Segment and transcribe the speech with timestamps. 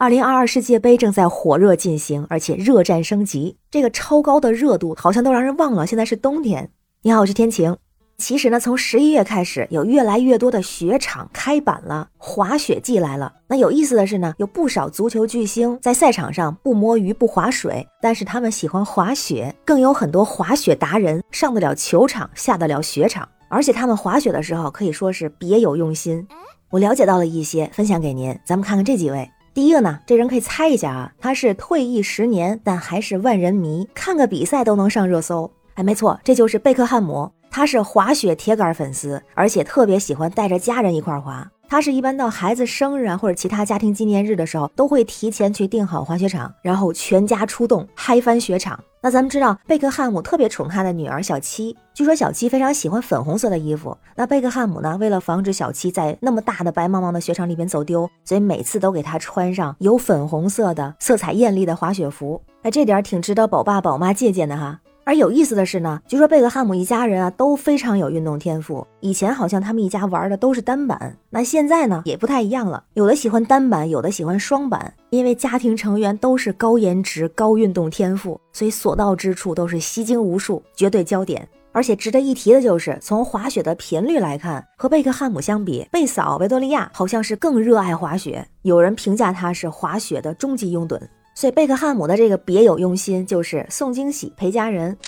[0.00, 6.70] 二零二二世界杯正在火热进行，而且热战升级，这个超高的热度好像都让人忘了现在是冬天。
[7.02, 7.76] 你好，我是天晴。
[8.16, 13.32] 其实呢，从十一月开始，有越来越多的雪场开板了，滑雪季来了。
[13.48, 26.24] 那有意思的是呢，有不少足球巨星在赛场上不摸鱼、不划水，但是他们喜欢滑雪，更有很多滑雪达人上得了球场，下得了雪场，而且他们滑雪的时候可以说是别有用心。
[26.70, 28.38] 我了解到了一些，分享给您。
[28.46, 29.28] 咱们看看这几位。
[29.58, 35.50] 第一个呢，这人可以猜一下啊，他是退役十年，但还是万人迷，看个比赛都能上热搜。
[35.74, 37.28] 哎，没错，这就是贝克汉姆。
[37.50, 41.44] 他是滑雪铁杆粉丝，而且特别喜欢带着家人一块滑。
[41.68, 48.78] 他是一般到孩子生日啊或者其他家庭纪念日的时候，都会提前去订好滑雪场，然后全家出动嗨翻雪场。
[49.00, 53.96] 那咱们知道贝克汉姆特别宠他的女儿小七，据说小七非常喜欢粉红色的衣服。
[54.16, 62.42] 那贝克汉姆呢，为了防止小七在那么大的白茫茫的雪场里边走丢，所以每次都给她穿上有粉红色的、色彩艳丽的滑雪服。
[62.62, 64.80] 那，这点挺值得宝爸宝妈借鉴的哈。
[65.08, 68.86] 而有意思的是呢，据说贝克汉姆一家人啊都非常有运动天赋。
[69.00, 74.92] 以前好像他们一家玩的都是单板，那现在呢也不太一样了，有的喜欢单板，有的喜欢双板。
[75.08, 81.48] 因为家庭成员都是高颜值、高运动天赋，所以所到之处都是吸睛无数，绝对焦点。
[81.72, 88.46] 而且值得一提的就是，从滑雪的频率来看，和贝克汉姆相比，贝嫂维多利亚好像是更热爱滑雪。
[88.60, 91.00] 有人评价她是滑雪的终极拥趸。
[91.38, 94.98] 所以贝克汉姆的这个别有用心，就是送惊喜陪家人。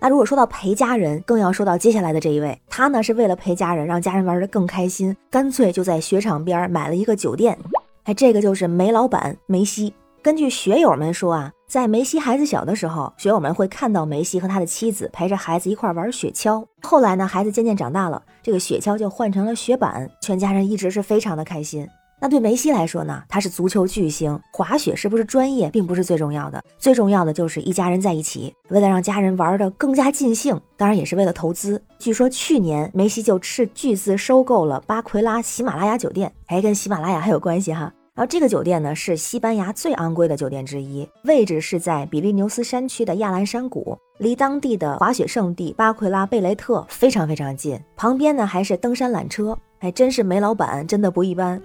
[0.00, 7.58] 那如果说到陪家人，更要说到接下来的这一位，他呢是为了陪家人，让家人玩得更开心，干脆就在雪场边买了一个酒店。
[8.04, 9.92] 哎，这个就是梅老板梅西。
[10.22, 16.64] 根据学友们说啊，在梅西孩子小的时候，学友们会看到梅西和他的妻子陪着孩子一块玩雪橇。
[16.80, 21.86] 后来呢，孩子渐渐长大了，这个雪橇就换成了雪板，全家人一直是非常的开心。
[22.18, 23.22] 那对梅西来说呢？
[23.28, 31.80] 他是足球巨星，滑雪是不是专业并不是最重要的，最重要的就是一家人在一起，为了让家人玩得更加尽兴，当然也是为了投资。
[31.98, 37.92] 据说去年梅西就斥巨资收购了巴奎拉喜马拉雅酒店，哎，跟喜马拉雅还有关系哈。
[38.14, 51.60] 然后这个酒店呢是西班牙最昂贵的酒店之一，位置是在比利牛斯山区的亚兰山谷，离当地的滑雪胜地巴奎拉贝雷特非常非常近，旁边呢还是登山缆车，还，真是梅老板真的不一般。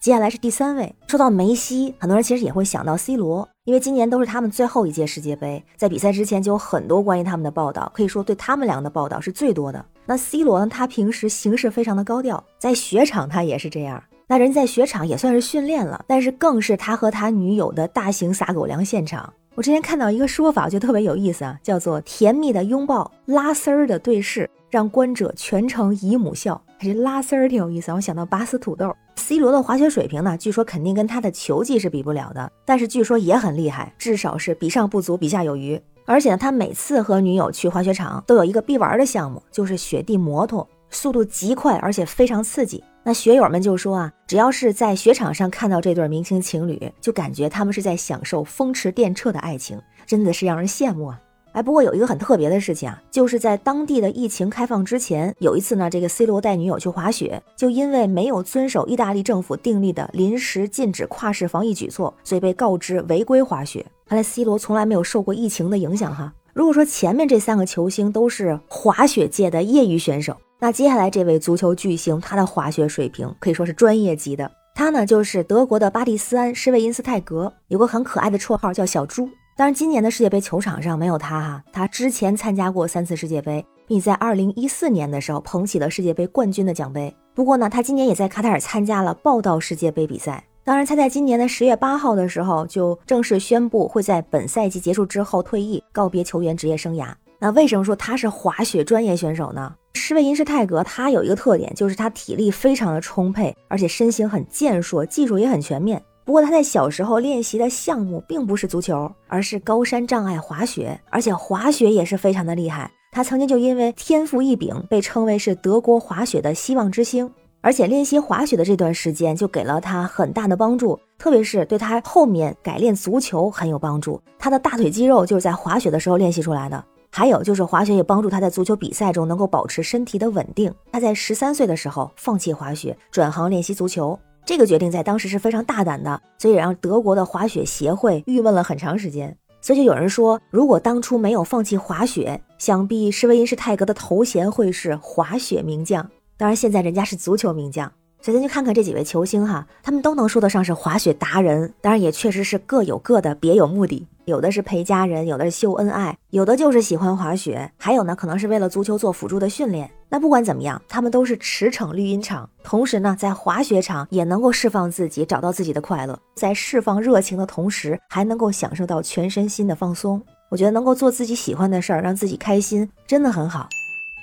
[0.00, 9.84] 接下来是第三位，说到梅西，很多人其实也会想到 C 罗，因为今年都是他们最后一届世界杯，在比赛之前就有很多关于他们的报道，可以说对他们俩的报道是最多的。
[10.06, 14.02] 那 C 罗呢，他平时行事非常的高调，在雪场他也是这样。
[14.26, 19.30] 那人在雪场也算是训练了，但是更是他和他女友的大型撒狗粮现场。
[19.54, 26.58] 我之前看到一个说法，我觉得特别有意思啊，叫做甜蜜的拥抱，拉丝儿的对视，让观者全程姨母笑。
[26.78, 28.96] 这拉丝儿挺有意思，我想到拔丝土豆。
[29.20, 35.80] C 罗的滑雪水平呢，据说肯定跟他的球技是比不了的，但是据说也很厉害，至少是比上不足，比下有余。
[36.06, 42.82] 而且呢，他每次和女友去滑雪场都有一个必玩的项目，就是雪地摩托，速度极快，而且非常刺激。
[43.04, 51.20] 那雪友们就说啊，只要是在雪场上看到这对明星情侣，就感觉他们是在享受风驰电掣的爱情，真的是让人羡慕啊。
[51.52, 63.84] 哎，不过有一个很特别的事情啊，就是在当地的疫情开放之前，有一次呢，这个 C 罗带女友去滑雪，就因为没有遵守意大利政府订立的临时禁止跨市防疫举措，所以被告知违规滑雪。
[64.06, 66.32] 看来 C 罗从来没有受过疫情的影响哈。
[66.52, 74.50] 如果说前面这三个球星都是滑雪界的业余选手，那接下来这位足球巨星，他的滑雪水平可以说是专业级的。
[74.74, 79.28] 他呢，就是德国的巴蒂斯安施魏因斯泰格，有个很可爱的绰号叫小猪。
[79.60, 81.62] 当然，今年的世界杯球场上没有他哈。
[81.70, 87.14] 他之前参加过三次世界杯，并在二零一四年的时候捧起了世界杯冠军的奖杯。
[87.34, 90.42] 不过呢，他今年也在卡塔尔参加了报道世界杯比赛。
[90.64, 97.12] 当然，他在今年的十月八号的时候就正式宣布会在本赛季结束之后退役，告别球员职业生涯。
[97.38, 99.74] 那为什么说他是滑雪专业选手呢？
[99.92, 106.02] 施魏因施泰格他有一个特点，就是他体力非常的充沛，而且身形很健硕，技术也很全面。
[106.30, 112.88] 不过他在小时候练习的项目并不是足球，而是高山障碍滑雪，而且滑雪也是非常的厉害。
[113.10, 117.28] 他曾经就因为天赋异禀，被称为是德国滑雪的希望之星。
[117.62, 124.22] 而且练习滑雪的这段时间就给了他很大的帮助，特别是对他后面改练足球很有帮助。
[124.38, 126.84] 他的大腿肌肉就是在滑雪的时候练习出来的。
[127.10, 130.72] 还有就是滑雪也帮助他在足球比赛中能够保持身体的稳定。
[130.92, 134.16] 他在十三岁的时候放弃滑雪，转行练习足球。
[134.50, 139.36] 这个决定在当时是非常大胆的，所以让德国的滑雪协会郁闷了很长时间。
[139.60, 146.10] 所以就有人说，如果当初没有放弃滑雪，想必施维因施泰格的头衔会是滑雪名将。
[146.36, 147.92] 当然，现在人家是足球名将。
[148.22, 159.90] 首先去看看这几位球星哈，他们都能说得上是滑雪达人，当然也确实是各有各的别有目的，有的是陪家人，有的是秀恩爱，有的就是喜欢滑雪，还有呢可能是为了足球做辅助的训练。
[160.08, 170.22] 那不管怎么样，他们都是驰骋绿茵场，同时呢在滑雪场也能够释放自己，找到自己的快乐，在释放热情的同时，还能够享受到全身心的放松。
[170.48, 173.68] 我觉得能够做自己喜欢的事儿，让自己开心，真的很好。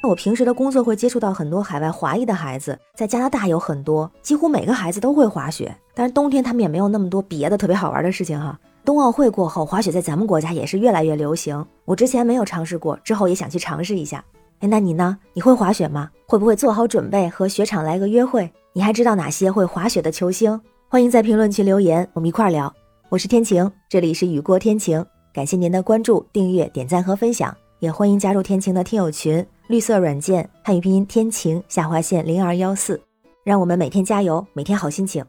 [0.02, 5.76] 那我平时的工作会接触到很多海外华裔的孩子，在加拿大有很多，几乎每个孩子都会滑雪。
[5.94, 8.58] 但是冬天他们也没有那么多别的特别好玩的事情哈。
[8.88, 11.66] 冬奥会过后，滑雪在咱们国家也是越来越流行。
[11.84, 14.24] 我之前没有尝试过，之后也想去尝试一下。
[14.60, 15.20] 哎，那你呢？
[15.34, 16.10] 你会滑雪吗？
[16.26, 18.50] 会不会做好准备和雪场来个约会？
[18.72, 20.58] 你还知道哪些会滑雪的球星？
[20.88, 22.74] 欢迎在评论区留言，我们一块儿聊。
[23.10, 29.46] 我是天晴，这里是雨过天晴，感谢您的关注、订阅、点赞和分享，也欢迎加入天晴的听友群。
[29.68, 33.02] 绿色软件汉语拼音天晴下划线零二幺四，
[33.44, 35.26] 让我们每天加油，每天好心情，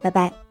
[0.00, 0.43] 拜拜。